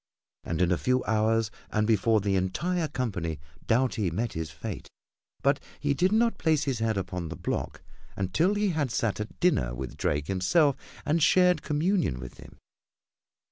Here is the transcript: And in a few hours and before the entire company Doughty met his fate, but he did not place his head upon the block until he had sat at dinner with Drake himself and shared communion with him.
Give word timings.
And 0.43 0.63
in 0.63 0.71
a 0.71 0.79
few 0.79 1.03
hours 1.03 1.51
and 1.69 1.85
before 1.85 2.21
the 2.21 2.35
entire 2.35 2.87
company 2.87 3.39
Doughty 3.67 4.09
met 4.09 4.33
his 4.33 4.49
fate, 4.49 4.89
but 5.43 5.59
he 5.79 5.93
did 5.93 6.11
not 6.11 6.39
place 6.39 6.63
his 6.63 6.79
head 6.79 6.97
upon 6.97 7.29
the 7.29 7.35
block 7.35 7.83
until 8.15 8.55
he 8.55 8.69
had 8.69 8.89
sat 8.89 9.19
at 9.19 9.39
dinner 9.39 9.75
with 9.75 9.97
Drake 9.97 10.25
himself 10.25 10.75
and 11.05 11.21
shared 11.21 11.61
communion 11.61 12.19
with 12.19 12.37
him. 12.39 12.57